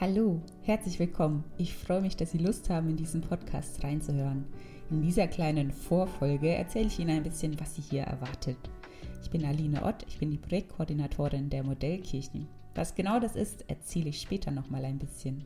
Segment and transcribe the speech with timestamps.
[0.00, 1.44] Hallo, herzlich willkommen.
[1.58, 4.46] Ich freue mich, dass Sie Lust haben, in diesen Podcast reinzuhören.
[4.90, 8.56] In dieser kleinen Vorfolge erzähle ich Ihnen ein bisschen, was Sie hier erwartet.
[9.22, 12.48] Ich bin Aline Ott, ich bin die Projektkoordinatorin der Modellkirchen.
[12.74, 15.44] Was genau das ist, erzähle ich später nochmal ein bisschen.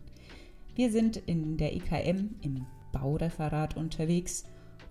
[0.77, 4.45] Wir sind in der IKM im Baureferat unterwegs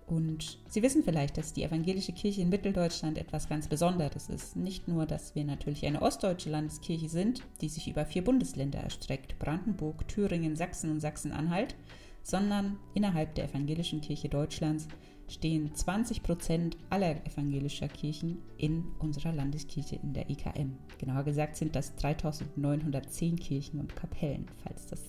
[0.06, 4.54] und Sie wissen vielleicht, dass die evangelische Kirche in Mitteldeutschland etwas ganz Besonderes ist.
[4.54, 9.38] Nicht nur, dass wir natürlich eine ostdeutsche Landeskirche sind, die sich über vier Bundesländer erstreckt,
[9.38, 11.74] Brandenburg, Thüringen, Sachsen und Sachsen-Anhalt,
[12.22, 14.88] sondern innerhalb der evangelischen Kirche Deutschlands
[15.26, 20.76] stehen 20 Prozent aller evangelischer Kirchen in unserer Landeskirche in der EKM.
[20.98, 25.00] Genauer gesagt sind das 3910 Kirchen und Kapellen, falls das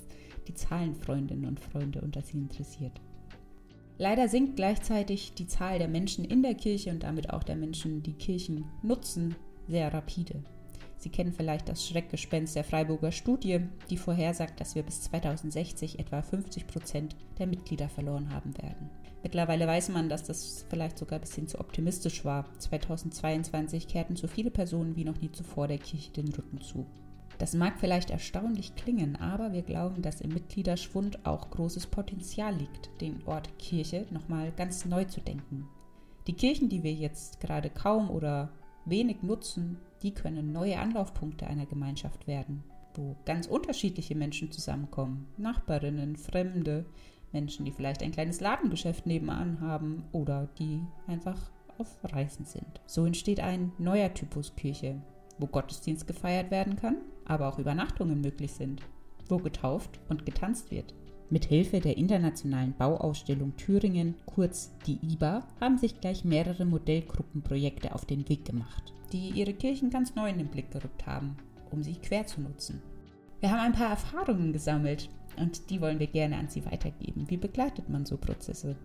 [0.48, 3.02] die Zahlenfreundinnen und Freunde unter Sie interessiert.
[3.98, 8.04] Leider sinkt gleichzeitig die Zahl der Menschen in der Kirche und damit auch der Menschen,
[8.04, 9.36] die Kirchen nutzen,
[9.68, 10.44] sehr rapide.
[10.98, 16.22] Sie kennen vielleicht das Schreckgespenst der Freiburger Studie, die vorhersagt, dass wir bis 2060 etwa
[16.22, 18.90] 50 Prozent der Mitglieder verloren haben werden.
[19.24, 22.46] Mittlerweile weiß man, dass das vielleicht sogar ein bisschen zu optimistisch war.
[22.60, 26.86] 2022 kehrten so viele Personen wie noch nie zuvor der Kirche den Rücken zu.
[27.38, 32.90] Das mag vielleicht erstaunlich klingen, aber wir glauben, dass im Mitgliederschwund auch großes Potenzial liegt,
[33.02, 35.68] den Ort Kirche nochmal ganz neu zu denken.
[36.28, 38.50] Die Kirchen, die wir jetzt gerade kaum oder
[38.86, 42.64] wenig nutzen, die können neue Anlaufpunkte einer Gemeinschaft werden,
[42.94, 45.28] wo ganz unterschiedliche Menschen zusammenkommen.
[45.38, 46.86] Nachbarinnen, Fremde,
[47.32, 52.82] Menschen, die vielleicht ein kleines Ladengeschäft nebenan haben oder die einfach auf Reisen sind.
[52.86, 55.02] So entsteht ein neuer Typus Kirche,
[55.38, 58.82] wo Gottesdienst gefeiert werden kann, aber auch Übernachtungen möglich sind,
[59.28, 60.94] wo getauft und getanzt wird.
[61.30, 68.06] Mit Hilfe der internationalen Bauausstellung Thüringen, kurz die IBA, haben sich gleich mehrere Modellgruppenprojekte auf
[68.06, 71.36] den Weg gemacht, die ihre Kirchen ganz neu in den Blick gerückt haben,
[71.72, 72.82] um sie quer zu nutzen.
[73.40, 77.26] Wir haben ein paar Erfahrungen gesammelt und die wollen wir gerne an Sie weitergeben.
[77.28, 78.76] Wie begleitet man so Prozesse?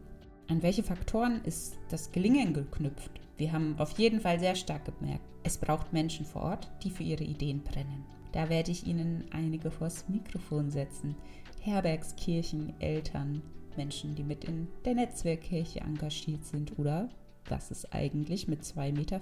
[0.49, 3.13] An welche Faktoren ist das Gelingen geknüpft?
[3.37, 7.03] Wir haben auf jeden Fall sehr stark gemerkt, es braucht Menschen vor Ort, die für
[7.03, 8.05] ihre Ideen brennen.
[8.33, 11.17] Da werde ich Ihnen einige vors Mikrofon setzen.
[11.61, 13.43] Herbergskirchen, Eltern,
[13.77, 17.09] Menschen, die mit in der Netzwerkkirche engagiert sind oder
[17.49, 19.21] was es eigentlich mit 2,50 Meter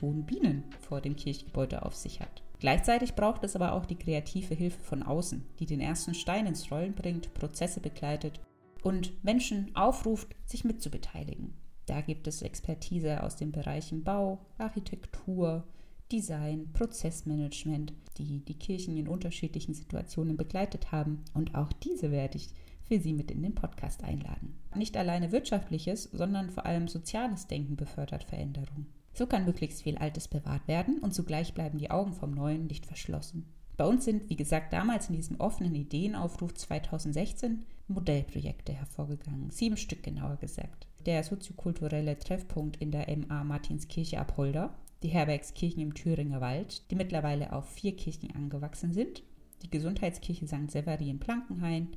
[0.00, 2.42] hohen Bienen vor dem Kirchgebäude auf sich hat.
[2.58, 6.70] Gleichzeitig braucht es aber auch die kreative Hilfe von außen, die den ersten Stein ins
[6.70, 8.40] Rollen bringt, Prozesse begleitet
[8.82, 11.54] und Menschen aufruft, sich mitzubeteiligen.
[11.84, 15.64] Da gibt es Expertise aus den Bereichen Bau, Architektur,
[16.12, 21.24] Design, Prozessmanagement, die die Kirchen in unterschiedlichen Situationen begleitet haben.
[21.34, 22.48] Und auch diese werde ich
[22.84, 24.54] für Sie mit in den Podcast einladen.
[24.74, 28.86] Nicht alleine wirtschaftliches, sondern vor allem soziales Denken befördert Veränderung.
[29.12, 32.86] So kann möglichst viel Altes bewahrt werden und zugleich bleiben die Augen vom Neuen nicht
[32.86, 33.46] verschlossen.
[33.76, 39.50] Bei uns sind, wie gesagt, damals in diesem offenen Ideenaufruf 2016 Modellprojekte hervorgegangen.
[39.50, 40.86] Sieben Stück genauer gesagt.
[41.04, 44.74] Der soziokulturelle Treffpunkt in der MA Martinskirche Apolda,
[45.06, 49.22] die Herbergskirchen im Thüringer Wald, die mittlerweile auf vier Kirchen angewachsen sind,
[49.62, 50.68] die Gesundheitskirche St.
[50.68, 51.90] Severi in Plankenhain,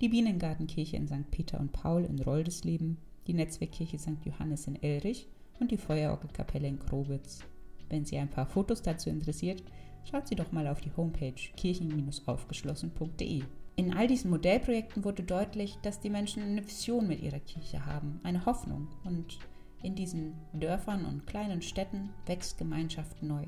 [0.00, 1.28] die Bienengartenkirche in St.
[1.32, 4.24] Peter und Paul in Roldesleben, die Netzwerkkirche St.
[4.24, 5.26] Johannes in Elrich
[5.58, 7.40] und die Feuerorgelkapelle in Krowitz.
[7.88, 9.64] Wenn Sie ein paar Fotos dazu interessiert,
[10.08, 13.42] schaut Sie doch mal auf die Homepage kirchen-aufgeschlossen.de.
[13.74, 18.20] In all diesen Modellprojekten wurde deutlich, dass die Menschen eine Vision mit ihrer Kirche haben,
[18.22, 19.40] eine Hoffnung und
[19.82, 23.44] in diesen Dörfern und kleinen Städten wächst Gemeinschaft neu.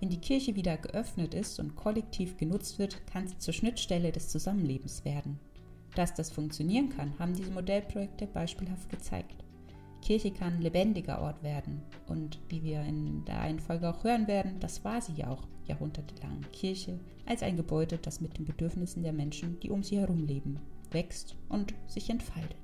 [0.00, 4.28] Wenn die Kirche wieder geöffnet ist und kollektiv genutzt wird, kann sie zur Schnittstelle des
[4.28, 5.38] Zusammenlebens werden.
[5.94, 9.44] Dass das funktionieren kann, haben diese Modellprojekte beispielhaft gezeigt.
[10.02, 11.80] Kirche kann lebendiger Ort werden.
[12.06, 15.46] Und wie wir in der einen Folge auch hören werden, das war sie ja auch
[15.66, 16.44] jahrhundertelang.
[16.52, 20.60] Kirche als ein Gebäude, das mit den Bedürfnissen der Menschen, die um sie herum leben,
[20.90, 22.63] wächst und sich entfaltet.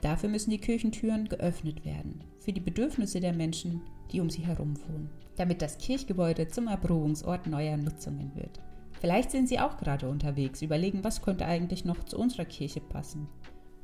[0.00, 4.76] Dafür müssen die Kirchentüren geöffnet werden, für die Bedürfnisse der Menschen, die um sie herum
[4.88, 8.60] wohnen, damit das Kirchgebäude zum Erprobungsort neuer Nutzungen wird.
[9.00, 13.28] Vielleicht sind Sie auch gerade unterwegs, überlegen, was könnte eigentlich noch zu unserer Kirche passen.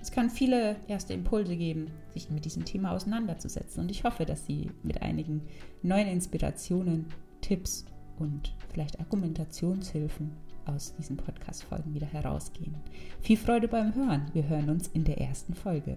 [0.01, 4.47] Es kann viele erste Impulse geben, sich mit diesem Thema auseinanderzusetzen und ich hoffe, dass
[4.47, 5.43] Sie mit einigen
[5.83, 7.07] neuen Inspirationen,
[7.41, 7.85] Tipps
[8.19, 10.33] und vielleicht Argumentationshilfen
[10.67, 12.75] aus diesen Podcast-Folgen wieder herausgehen.
[13.21, 14.31] Viel Freude beim Hören.
[14.33, 15.97] Wir hören uns in der ersten Folge.